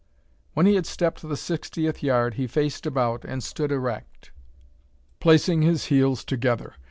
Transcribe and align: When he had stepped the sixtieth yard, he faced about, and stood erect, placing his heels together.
When 0.55 0.65
he 0.65 0.73
had 0.73 0.87
stepped 0.87 1.21
the 1.21 1.37
sixtieth 1.37 2.01
yard, 2.01 2.33
he 2.33 2.47
faced 2.47 2.87
about, 2.87 3.23
and 3.23 3.43
stood 3.43 3.71
erect, 3.71 4.31
placing 5.19 5.61
his 5.61 5.85
heels 5.93 6.23
together. 6.25 6.73